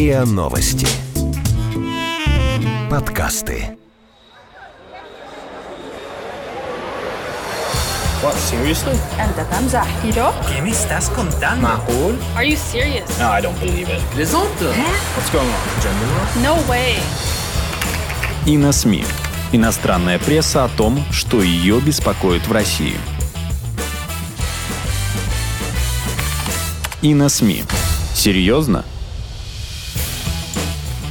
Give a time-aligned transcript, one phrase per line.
[0.00, 0.86] РИА Новости.
[2.90, 3.76] Подкасты.
[8.22, 8.96] What, seriously?
[9.20, 10.32] أنت تمزح ¿Yo?
[10.48, 11.62] ¿Qué me estás contando?
[11.62, 13.08] معقول؟ Are you serious?
[13.18, 14.00] No, I don't believe it.
[14.14, 14.64] Plaisante
[15.16, 15.80] What's going on?
[15.82, 16.26] Gender war?
[16.42, 16.96] No way.
[18.46, 19.04] и на СМИ.
[19.52, 22.96] Иностранная пресса о том, что ее беспокоит в России.
[27.02, 27.64] И на СМИ.
[28.14, 28.84] Серьезно?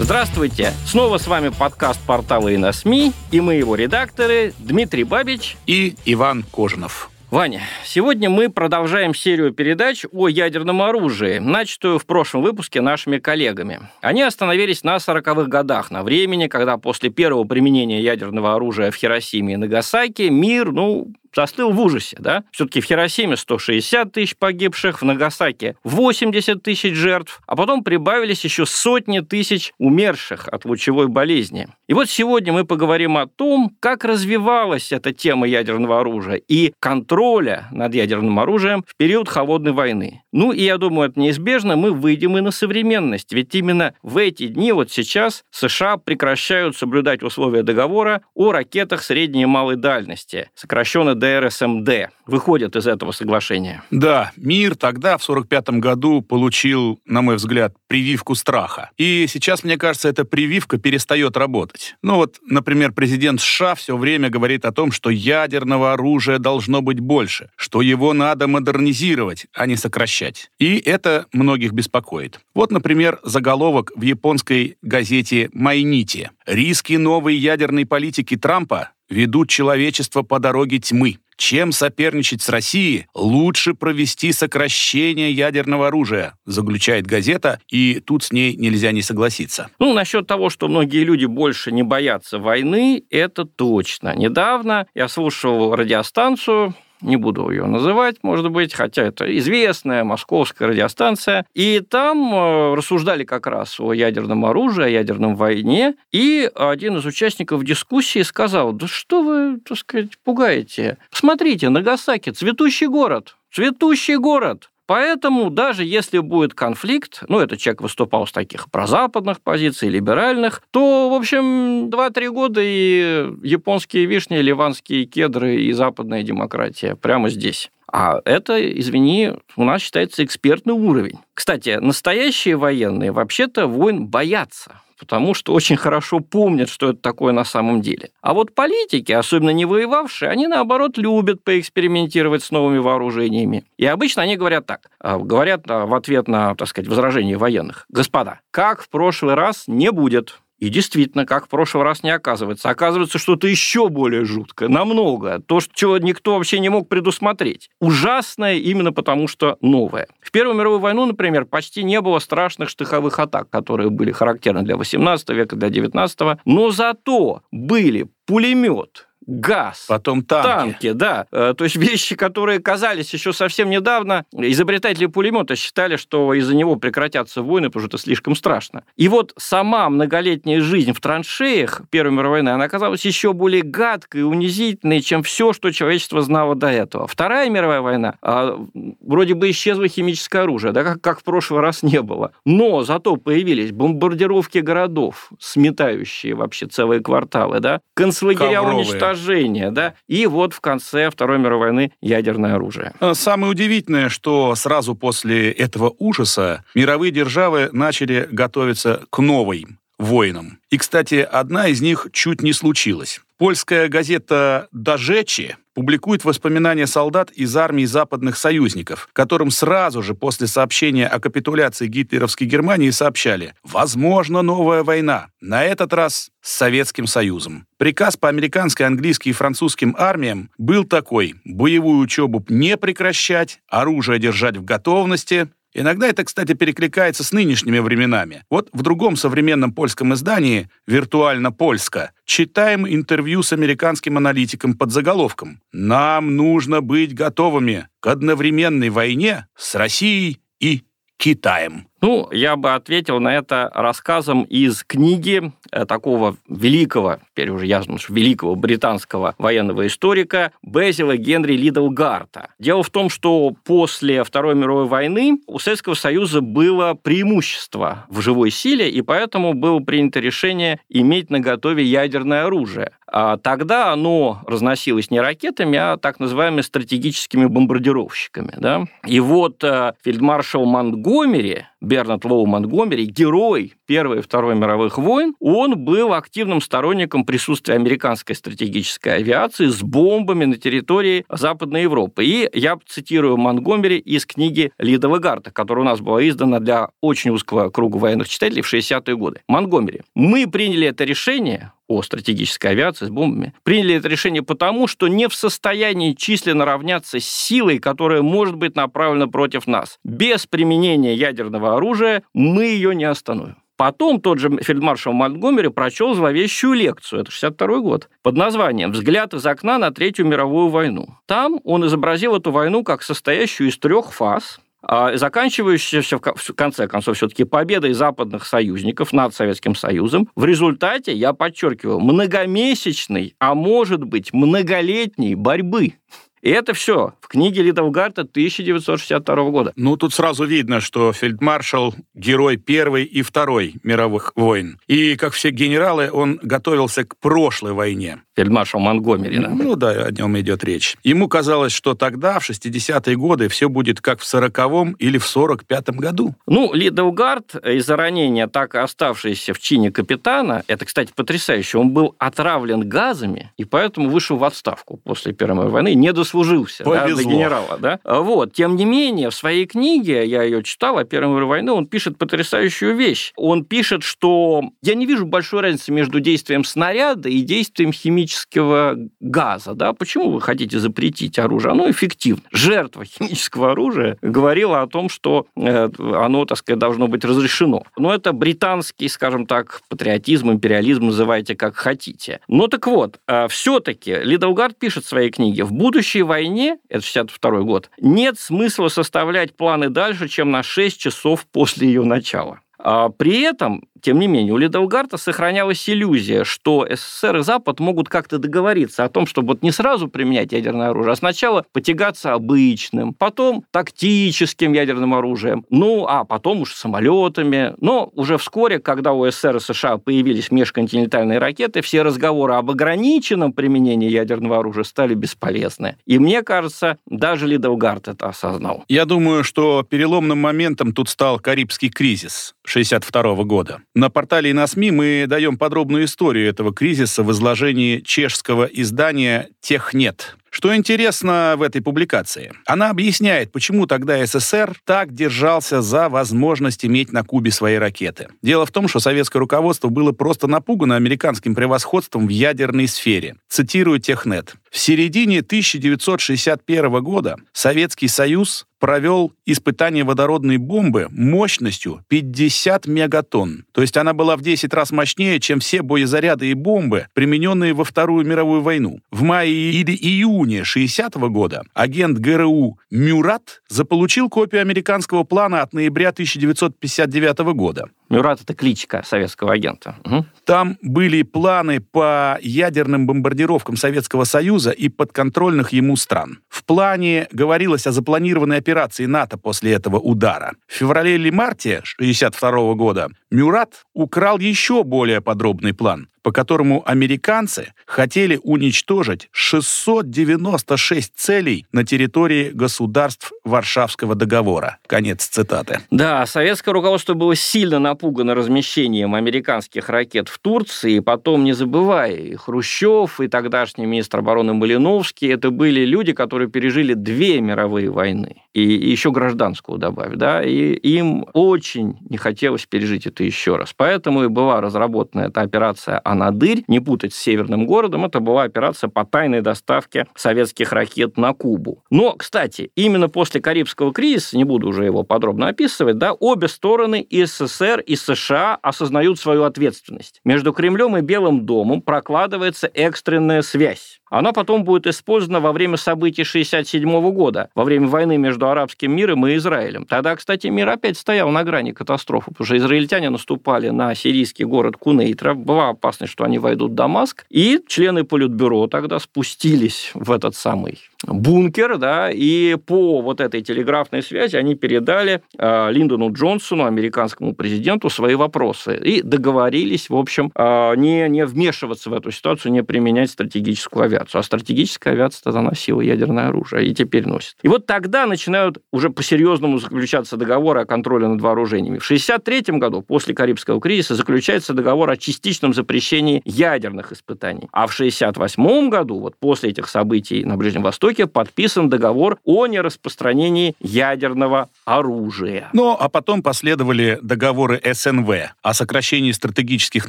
[0.03, 0.73] Здравствуйте!
[0.87, 5.59] Снова с вами подкаст портала и на СМИ, и мы его редакторы Дмитрий Бабич.
[5.67, 7.11] и Иван Кожинов.
[7.31, 13.89] Ваня, сегодня мы продолжаем серию передач о ядерном оружии, начатую в прошлом выпуске нашими коллегами.
[14.01, 19.55] Они остановились на 40-х годах, на времени, когда после первого применения ядерного оружия в Хиросиме
[19.55, 22.45] и Нагасаки мир, ну, застыл в ужасе, да?
[22.53, 28.67] Все-таки в Хиросиме 160 тысяч погибших, в Нагасаке 80 тысяч жертв, а потом прибавились еще
[28.67, 31.69] сотни тысяч умерших от лучевой болезни.
[31.89, 37.69] И вот сегодня мы поговорим о том, как развивалась эта тема ядерного оружия и контроля
[37.71, 40.23] над ядерным оружием в период холодной войны.
[40.33, 44.47] Ну и я думаю, это неизбежно, мы выйдем и на современность, ведь именно в эти
[44.47, 51.15] дни, вот сейчас, США прекращают соблюдать условия договора о ракетах средней и малой дальности, сокращенно
[51.21, 53.83] ДРСМД, выходят из этого соглашения.
[53.91, 58.91] Да, мир тогда, в 45 году, получил, на мой взгляд, прививку страха.
[58.97, 61.95] И сейчас, мне кажется, эта прививка перестает работать.
[62.03, 67.01] Ну вот, например, президент США все время говорит о том, что ядерного оружия должно быть
[67.01, 70.51] больше, что его надо модернизировать, а не сокращать.
[70.59, 72.41] И это многих беспокоит.
[72.55, 76.31] Вот, например, заголовок в японской газете «Майнити».
[76.47, 81.19] «Риски новой ядерной политики Трампа ведут человечество по дороге тьмы.
[81.37, 88.55] Чем соперничать с Россией, лучше провести сокращение ядерного оружия, заключает газета, и тут с ней
[88.57, 89.69] нельзя не согласиться.
[89.79, 94.15] Ну, насчет того, что многие люди больше не боятся войны, это точно.
[94.15, 101.47] Недавно я слушал радиостанцию, не буду ее называть, может быть, хотя это известная московская радиостанция,
[101.55, 107.07] и там э, рассуждали как раз о ядерном оружии, о ядерном войне, и один из
[107.07, 110.99] участников дискуссии сказал, да что вы, так сказать, пугаете?
[111.11, 114.70] Посмотрите, Нагасаки, цветущий город, цветущий город.
[114.91, 121.09] Поэтому даже если будет конфликт, ну, этот человек выступал с таких прозападных позиций, либеральных, то,
[121.09, 127.71] в общем, 2-3 года и японские вишни, ливанские кедры и западная демократия прямо здесь.
[127.87, 131.21] А это, извини, у нас считается экспертный уровень.
[131.35, 137.45] Кстати, настоящие военные вообще-то войн боятся потому что очень хорошо помнят, что это такое на
[137.45, 138.11] самом деле.
[138.21, 143.65] А вот политики, особенно не воевавшие, они, наоборот, любят поэкспериментировать с новыми вооружениями.
[143.79, 147.87] И обычно они говорят так, говорят в ответ на, так сказать, возражение военных.
[147.89, 150.39] Господа, как в прошлый раз не будет.
[150.61, 152.69] И действительно, как в прошлый раз не оказывается.
[152.69, 155.41] Оказывается, что-то еще более жуткое, намного.
[155.41, 157.71] То, чего никто вообще не мог предусмотреть.
[157.81, 160.07] Ужасное именно потому, что новое.
[160.21, 164.77] В Первую мировую войну, например, почти не было страшных штыковых атак, которые были характерны для
[164.77, 170.47] 18 века, для 19 но зато были пулемет, газ, Потом танки.
[170.47, 171.27] танки, да.
[171.31, 176.77] Э, То есть вещи, которые казались еще совсем недавно, изобретатели пулемета считали, что из-за него
[176.77, 178.85] прекратятся войны, потому что это слишком страшно.
[178.97, 184.23] И вот сама многолетняя жизнь в траншеях Первой мировой войны, она оказалась еще более гадкой
[184.23, 187.07] и унизительной, чем все, что человечество знало до этого.
[187.07, 188.59] Вторая мировая война, а,
[189.01, 192.33] вроде бы исчезло химическое оружие, да, как, как в прошлый раз не было.
[192.45, 198.85] Но зато появились бомбардировки городов, сметающие вообще целые кварталы, да, концлагеря Ковровые.
[199.11, 202.93] Уничтожения, да, и вот в конце Второй мировой войны ядерное оружие.
[203.01, 209.67] А Самое удивительное, что сразу после этого ужаса мировые державы начали готовиться к новой
[210.01, 210.59] войнам.
[210.71, 213.21] И, кстати, одна из них чуть не случилась.
[213.39, 221.07] Польская газета «Дажечи» публикует воспоминания солдат из армии западных союзников, которым сразу же после сообщения
[221.07, 227.67] о капитуляции гитлеровской Германии сообщали «Возможно, новая война, на этот раз с Советским Союзом».
[227.79, 234.59] Приказ по американской, английской и французским армиям был такой– боевую учебу не прекращать, оружие держать
[234.59, 238.45] в готовности, Иногда это, кстати, перекликается с нынешними временами.
[238.51, 245.61] Вот в другом современном польском издании «Виртуально Польска» читаем интервью с американским аналитиком под заголовком
[245.73, 250.83] «Нам нужно быть готовыми к одновременной войне с Россией и
[251.17, 251.90] Китаем».
[252.01, 257.99] Ну, я бы ответил на это рассказом из книги э, такого великого, теперь уже ясно,
[257.99, 262.49] что великого британского военного историка Безила Генри Лидл-Гарта.
[262.59, 268.51] Дело в том, что после Второй мировой войны у Советского Союза было преимущество в живой
[268.51, 272.93] силе, и поэтому было принято решение иметь на готове ядерное оружие.
[273.13, 278.55] А тогда оно разносилось не ракетами, а так называемыми стратегическими бомбардировщиками.
[278.57, 278.85] Да?
[279.07, 285.77] И вот э, фельдмаршал Монтгомери, Бернард Лоу Монтгомери, герой Первой и Второй мировых войн, он
[285.77, 292.25] был активным сторонником присутствия американской стратегической авиации с бомбами на территории Западной Европы.
[292.25, 297.33] И я цитирую Монтгомери из книги Лида Вегарта, которая у нас была издана для очень
[297.33, 299.41] узкого круга военных читателей в 60-е годы.
[299.49, 300.03] Монтгомери.
[300.15, 305.29] Мы приняли это решение, о стратегической авиации с бомбами, приняли это решение потому, что не
[305.29, 309.99] в состоянии численно равняться с силой, которая может быть направлена против нас.
[310.05, 313.57] Без применения ядерного оружия мы ее не остановим.
[313.77, 319.45] Потом тот же фельдмаршал Монтгомери прочел зловещую лекцию, это 62 год, под названием «Взгляд из
[319.47, 321.17] окна на Третью мировую войну».
[321.27, 327.45] Там он изобразил эту войну как состоящую из трех фаз, заканчивающаяся в конце концов все-таки
[327.45, 330.29] победой западных союзников над Советским Союзом.
[330.35, 335.95] В результате, я подчеркиваю, многомесячной, а может быть многолетней борьбы
[336.43, 339.73] и это все в книге Лидовгарта 1962 года.
[339.77, 344.79] Ну, тут сразу видно, что фельдмаршал– герой Первой и Второй мировых войн.
[344.87, 348.23] И, как все генералы, он готовился к прошлой войне.
[348.37, 349.51] Фельдмаршал Монгомери, да?
[349.51, 350.97] Ну да, о нем идет речь.
[351.03, 355.99] Ему казалось, что тогда, в 60-е годы, все будет как в 40-м или в 45-м
[355.99, 356.35] году.
[356.47, 362.15] Ну, Лидовгард, из-за ранения, так и оставшийся в чине капитана, это, кстати, потрясающе, он был
[362.19, 367.07] отравлен газами, и поэтому вышел в отставку после Первой мировой войны, не до дослужился да,
[367.07, 367.79] до генерала.
[367.79, 367.99] Да?
[368.05, 368.53] Вот.
[368.53, 372.19] Тем не менее, в своей книге, я ее читал, о Первой мировой войне, он пишет
[372.19, 373.33] потрясающую вещь.
[373.37, 379.75] Он пишет, что я не вижу большой разницы между действием снаряда и действием химического газа.
[379.75, 379.93] Да?
[379.93, 381.73] Почему вы хотите запретить оружие?
[381.73, 382.43] Оно эффективно.
[382.53, 387.85] Жертва химического оружия говорила о том, что э, оно, так сказать, должно быть разрешено.
[387.97, 392.41] Но это британский, скажем так, патриотизм, империализм, называйте как хотите.
[392.49, 397.05] Но так вот, э, все-таки Лидаугард пишет в своей книге, в будущем следующей войне, это
[397.05, 402.61] 62 год, нет смысла составлять планы дальше, чем на 6 часов после ее начала.
[402.79, 408.09] А при этом тем не менее, у Лидаугарта сохранялась иллюзия, что СССР и Запад могут
[408.09, 413.15] как-то договориться о том, чтобы вот не сразу применять ядерное оружие, а сначала потягаться обычным,
[413.15, 417.75] потом тактическим ядерным оружием, ну, а потом уж самолетами.
[417.81, 423.53] Но уже вскоре, когда у СССР и США появились межконтинентальные ракеты, все разговоры об ограниченном
[423.53, 425.97] применении ядерного оружия стали бесполезны.
[426.07, 428.85] И мне кажется, даже Лидаугарт это осознал.
[428.89, 433.81] Я думаю, что переломным моментом тут стал Карибский кризис 1962 года.
[433.95, 440.37] На портале «Иносми» мы даем подробную историю этого кризиса в изложении чешского издания «Технет».
[440.51, 442.53] Что интересно в этой публикации?
[442.67, 448.29] Она объясняет, почему тогда СССР так держался за возможность иметь на Кубе свои ракеты.
[448.43, 453.37] Дело в том, что советское руководство было просто напугано американским превосходством в ядерной сфере.
[453.49, 454.57] Цитирую Технет.
[454.71, 463.67] В середине 1961 года Советский Союз провел испытание водородной бомбы мощностью 50 мегатонн.
[463.73, 467.85] То есть она была в 10 раз мощнее, чем все боезаряды и бомбы, примененные во
[467.85, 469.01] Вторую мировую войну.
[469.11, 475.73] В мае или июне 60 -го года агент ГРУ Мюрат заполучил копию американского плана от
[475.73, 477.85] ноября 1959 года.
[478.11, 479.95] Мюрат– это кличка советского агента.
[480.05, 480.27] Угу.
[480.45, 486.41] Там были планы по ядерным бомбардировкам Советского Союза и подконтрольных ему стран.
[486.49, 490.55] В плане говорилось о запланированной операции НАТО после этого удара.
[490.67, 497.73] В феврале или марте 1962 года Мюрат украл еще более подробный план по которому американцы
[497.87, 504.79] хотели уничтожить 696 целей на территории государств Варшавского договора.
[504.87, 505.81] Конец цитаты.
[505.91, 510.95] Да, советское руководство было сильно напугано размещением американских ракет в Турции.
[510.95, 516.49] И потом, не забывая, и Хрущев, и тогдашний министр обороны Малиновский, это были люди, которые
[516.49, 518.43] пережили две мировые войны.
[518.55, 520.15] И, и еще гражданскую добавь.
[520.15, 520.43] Да?
[520.43, 523.75] И им очень не хотелось пережить это еще раз.
[523.77, 528.89] Поэтому и была разработана эта операция Анадырь, не путать с северным городом, это была операция
[528.89, 531.85] по тайной доставке советских ракет на Кубу.
[531.91, 537.01] Но, кстати, именно после Карибского кризиса, не буду уже его подробно описывать, да, обе стороны,
[537.01, 540.21] и СССР, и США, осознают свою ответственность.
[540.25, 544.00] Между Кремлем и Белым домом прокладывается экстренная связь.
[544.11, 549.27] Она потом будет использована во время событий 1967 года, во время войны между арабским миром
[549.27, 549.87] и Израилем.
[549.87, 554.77] Тогда, кстати, мир опять стоял на грани катастрофы, потому что израильтяне наступали на сирийский город
[554.77, 560.35] Кунейтра, была опасность, что они войдут в Дамаск, и члены Политбюро тогда спустились в этот
[560.35, 567.35] самый бункер, да, и по вот этой телеграфной связи они передали э, Линдону Джонсону, американскому
[567.35, 572.63] президенту, свои вопросы и договорились, в общем, э, не, не вмешиваться в эту ситуацию, не
[572.63, 574.00] применять стратегическую авиацию.
[574.13, 577.37] А стратегическая авиация тогда носила ядерное оружие и теперь носит.
[577.43, 581.79] И вот тогда начинают уже по-серьезному заключаться договоры о контроле над вооружениями.
[581.79, 587.49] В 1963 году, после Карибского кризиса, заключается договор о частичном запрещении ядерных испытаний.
[587.53, 593.55] А в 1968 году, вот после этих событий на Ближнем Востоке, подписан договор о нераспространении
[593.61, 595.49] ядерного оружия.
[595.53, 598.11] Ну, а потом последовали договоры СНВ
[598.43, 599.89] о сокращении стратегических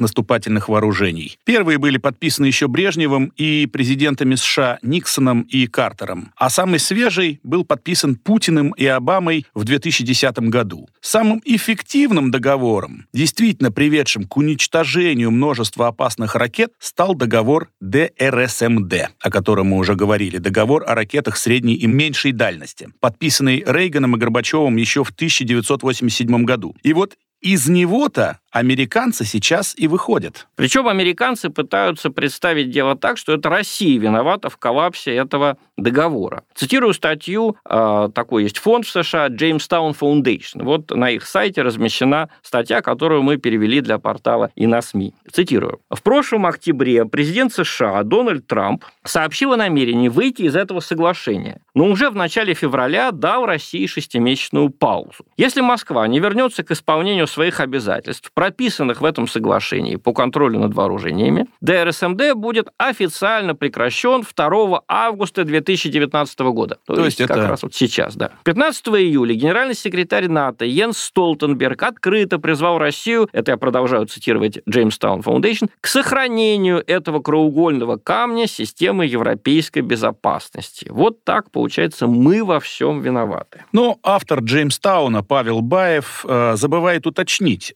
[0.00, 1.38] наступательных вооружений.
[1.44, 3.66] Первые были подписаны еще Брежневым и
[4.02, 6.32] президентами США Никсоном и Картером.
[6.36, 10.88] А самый свежий был подписан Путиным и Обамой в 2010 году.
[11.00, 19.68] Самым эффективным договором, действительно приведшим к уничтожению множества опасных ракет, стал договор ДРСМД, о котором
[19.68, 25.04] мы уже говорили, договор о ракетах средней и меньшей дальности, подписанный Рейганом и Горбачевым еще
[25.04, 26.74] в 1987 году.
[26.82, 30.46] И вот из него-то американцы сейчас и выходят.
[30.54, 36.44] Причем американцы пытаются представить дело так, что это Россия виновата в коллапсе этого договора.
[36.54, 40.64] Цитирую статью, а, такой есть фонд в США, Jamestown Foundation.
[40.64, 45.14] Вот на их сайте размещена статья, которую мы перевели для портала и на СМИ.
[45.32, 45.80] Цитирую.
[45.90, 51.86] В прошлом октябре президент США Дональд Трамп сообщил о намерении выйти из этого соглашения, но
[51.86, 55.24] уже в начале февраля дал России шестимесячную паузу.
[55.38, 60.74] Если Москва не вернется к исполнению своих обязательств, прописанных в этом соглашении по контролю над
[60.74, 66.78] вооружениями, ДРСМД будет официально прекращен 2 августа 2019 года.
[66.86, 67.48] То, То есть, есть как это...
[67.48, 68.30] раз вот сейчас, да.
[68.44, 75.22] 15 июля генеральный секретарь НАТО Йенс Столтенберг открыто призвал Россию, это я продолжаю цитировать Jamestown
[75.22, 80.86] Foundation, к сохранению этого краеугольного камня системы европейской безопасности.
[80.90, 83.64] Вот так, получается, мы во всем виноваты.
[83.72, 87.21] Но автор Джеймстауна Павел Баев э, забывает уточнить,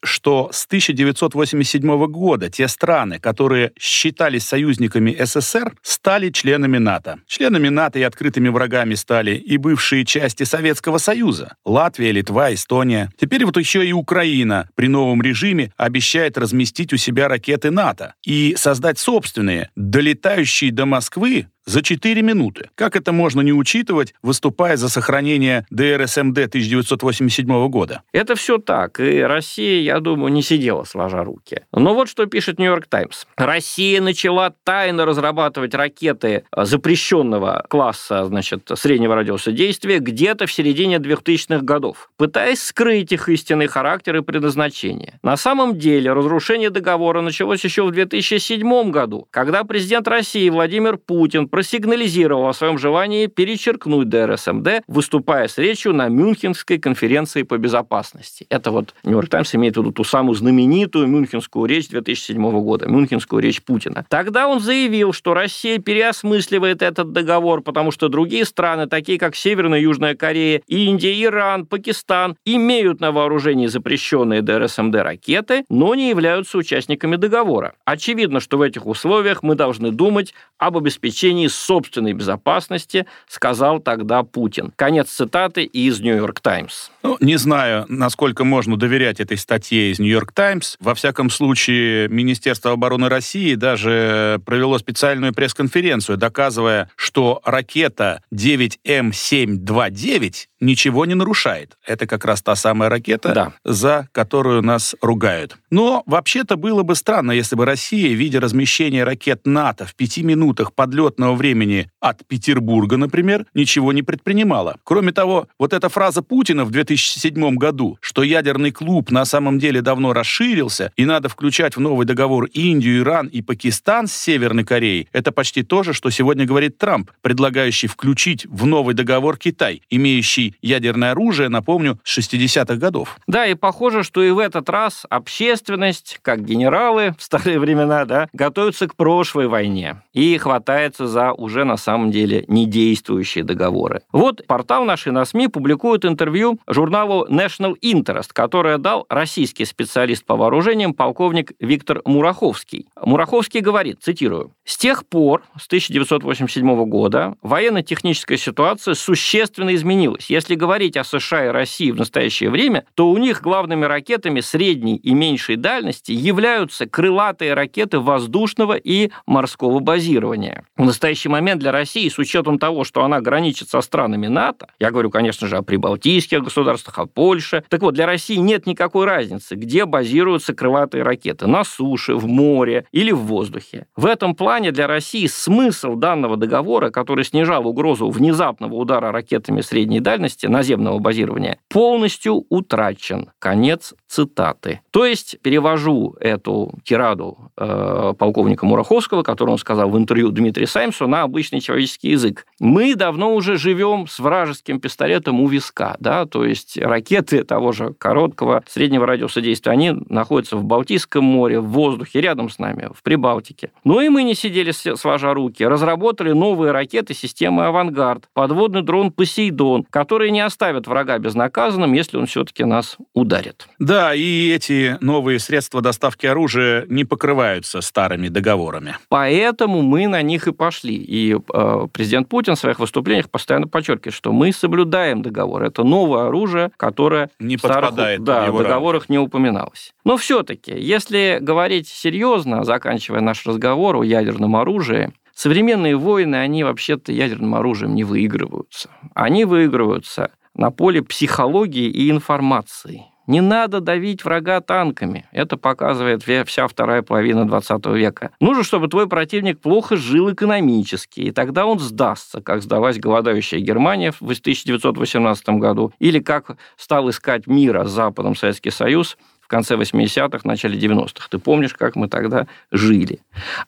[0.02, 7.20] что с 1987 года те страны, которые считались союзниками СССР, стали членами НАТО.
[7.26, 11.56] Членами НАТО и открытыми врагами стали и бывшие части Советского Союза.
[11.64, 13.10] Латвия, Литва, Эстония.
[13.18, 18.54] Теперь вот еще и Украина при новом режиме обещает разместить у себя ракеты НАТО и
[18.56, 22.70] создать собственные, долетающие до Москвы за 4 минуты.
[22.74, 28.02] Как это можно не учитывать, выступая за сохранение ДРСМД 1987 года?
[28.12, 29.00] Это все так.
[29.00, 31.62] И Россия, я думаю, не сидела сложа руки.
[31.72, 33.26] Но вот что пишет Нью-Йорк Таймс.
[33.36, 41.64] Россия начала тайно разрабатывать ракеты запрещенного класса, значит, среднего радиуса действия где-то в середине 2000-х
[41.64, 45.18] годов, пытаясь скрыть их истинный характер и предназначение.
[45.22, 51.48] На самом деле разрушение договора началось еще в 2007 году, когда президент России Владимир Путин
[51.56, 58.44] просигнализировал о своем желании перечеркнуть ДРСМД, выступая с речью на Мюнхенской конференции по безопасности.
[58.50, 63.40] Это вот Нью-Йорк Таймс имеет в виду ту самую знаменитую Мюнхенскую речь 2007 года, Мюнхенскую
[63.40, 64.04] речь Путина.
[64.10, 69.78] Тогда он заявил, что Россия переосмысливает этот договор, потому что другие страны, такие как Северная
[69.78, 76.58] и Южная Корея, Индия, Иран, Пакистан, имеют на вооружении запрещенные ДРСМД ракеты, но не являются
[76.58, 77.76] участниками договора.
[77.86, 84.22] Очевидно, что в этих условиях мы должны думать об обеспечении гарантии собственной безопасности, сказал тогда
[84.22, 84.72] Путин.
[84.76, 86.90] Конец цитаты из «Нью-Йорк Таймс».
[87.02, 90.76] Ну, не знаю, насколько можно доверять этой статье из «Нью-Йорк Таймс».
[90.80, 101.06] Во всяком случае, Министерство обороны России даже провело специальную пресс-конференцию, доказывая, что ракета 9М729 ничего
[101.06, 101.76] не нарушает.
[101.86, 103.52] Это как раз та самая ракета, да.
[103.64, 105.56] за которую нас ругают.
[105.70, 110.72] Но вообще-то было бы странно, если бы Россия, видя размещение ракет НАТО в пяти минутах
[110.72, 114.76] подлетного времени от Петербурга, например, ничего не предпринимала.
[114.84, 119.82] Кроме того, вот эта фраза Путина в 2007 году, что ядерный клуб на самом деле
[119.82, 125.08] давно расширился и надо включать в новый договор Индию, Иран и Пакистан с Северной Кореей,
[125.12, 130.54] это почти то же, что сегодня говорит Трамп, предлагающий включить в новый договор Китай, имеющий
[130.62, 133.18] ядерное оружие, напомню, с 60-х годов.
[133.26, 138.28] Да, и похоже, что и в этот раз общественность, как генералы в старые времена, да,
[138.32, 144.02] готовятся к прошлой войне и хватается за за уже на самом деле недействующие договоры.
[144.12, 150.36] Вот портал нашей на СМИ публикует интервью журналу National Interest, которое дал российский специалист по
[150.36, 152.86] вооружениям полковник Виктор Мураховский.
[153.02, 160.28] Мураховский говорит, цитирую, «С тех пор, с 1987 года, военно-техническая ситуация существенно изменилась.
[160.28, 164.96] Если говорить о США и России в настоящее время, то у них главными ракетами средней
[164.96, 170.64] и меньшей дальности являются крылатые ракеты воздушного и морского базирования.
[170.76, 174.90] В настоящий момент для России, с учетом того, что она граничит со странами НАТО, я
[174.90, 179.54] говорю, конечно же, о прибалтийских государствах, о Польше, так вот, для России нет никакой разницы,
[179.54, 183.86] где базируются крылатые ракеты, на суше, в море или в воздухе.
[183.94, 190.00] В этом плане для России смысл данного договора, который снижал угрозу внезапного удара ракетами средней
[190.00, 193.30] дальности наземного базирования, полностью утрачен.
[193.38, 194.80] Конец цитаты.
[194.90, 201.06] То есть, перевожу эту тираду э, полковника Мураховского, которую он сказал в интервью Дмитрию Саймсу,
[201.06, 202.46] на обычный человеческий язык.
[202.60, 207.94] Мы давно уже живем с вражеским пистолетом у виска, да, то есть ракеты того же
[207.94, 213.02] короткого, среднего радиуса действия, они находятся в Балтийском море, в воздухе, рядом с нами, в
[213.02, 213.70] Прибалтике.
[213.84, 219.84] Но и мы не сидели сложа руки, разработали новые ракеты системы «Авангард», подводный дрон «Посейдон»,
[219.90, 223.68] которые не оставят врага безнаказанным, если он все-таки нас ударит.
[223.78, 228.96] Да, и эти новые средства доставки оружия не покрываются старыми договорами.
[229.08, 230.94] Поэтому мы на них и пошли.
[230.94, 235.64] И э, президент Путин в своих выступлениях постоянно подчеркивает, что мы соблюдаем договор.
[235.64, 239.12] Это новое оружие, которое не в старых да, в договорах рамки.
[239.12, 239.92] не упоминалось.
[240.04, 247.12] Но все-таки, если говорить серьезно, заканчивая наш разговор о ядерном оружии, современные войны, они вообще-то
[247.12, 248.90] ядерным оружием не выигрываются.
[249.14, 253.06] Они выигрываются на поле психологии и информации.
[253.26, 255.26] Не надо давить врага танками.
[255.32, 258.30] Это показывает вся вторая половина 20 века.
[258.40, 264.12] Нужно, чтобы твой противник плохо жил экономически, и тогда он сдастся, как сдалась голодающая Германия
[264.12, 269.16] в 1918 году, или как стал искать мира с Западом Советский Союз
[269.46, 271.28] в конце 80-х, начале 90-х.
[271.30, 273.20] Ты помнишь, как мы тогда жили.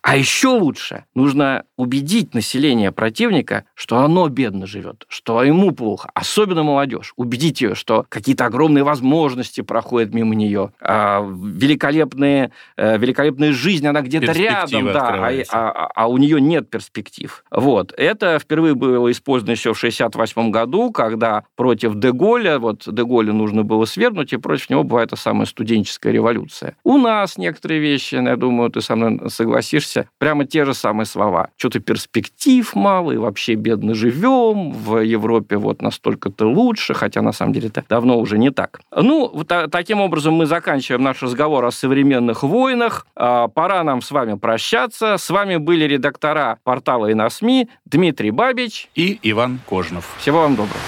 [0.03, 6.65] А еще лучше нужно убедить население противника, что оно бедно живет, что ему плохо, особенно
[6.65, 7.13] молодежь.
[7.15, 14.03] Убедить ее, что какие-то огромные возможности проходят мимо нее, а великолепные, э, великолепная жизнь, она
[14.03, 17.45] где-то рядом, да, а, а, а у нее нет перспектив.
[17.53, 17.95] Вот.
[17.97, 23.85] Это впервые было использовано еще в 68 году, когда против Деголя, вот Деголя нужно было
[23.85, 26.77] свергнуть, и против него была эта самая студия студенческая революция.
[26.83, 31.51] У нас некоторые вещи, я думаю, ты со мной согласишься, прямо те же самые слова.
[31.59, 37.53] Что-то перспектив мало, и вообще бедно живем, в Европе вот настолько-то лучше, хотя на самом
[37.53, 38.81] деле это давно уже не так.
[38.97, 43.07] Ну, вот таким образом мы заканчиваем наш разговор о современных войнах.
[43.15, 45.19] А, пора нам с вами прощаться.
[45.19, 50.15] С вами были редактора портала и на СМИ Дмитрий Бабич и Иван Кожнов.
[50.19, 50.81] Всего вам доброго.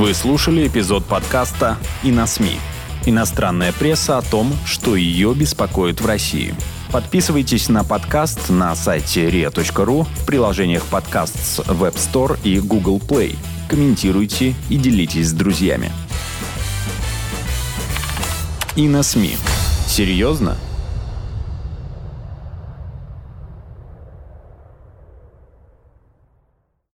[0.00, 2.58] Вы слушали эпизод подкаста «И на СМИ».
[3.04, 6.54] Иностранная пресса о том, что ее беспокоит в России.
[6.90, 13.36] Подписывайтесь на подкаст на сайте ria.ru в приложениях подкаст с Web Store и Google Play.
[13.68, 15.92] Комментируйте и делитесь с друзьями.
[18.76, 19.36] И на СМИ.
[19.86, 20.56] Серьезно?